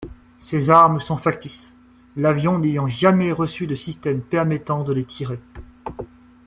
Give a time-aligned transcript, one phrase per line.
[0.39, 1.75] Ces armes sont factices,
[2.15, 5.39] l'avion n'ayant jamais reçu de système permettant de les tirer.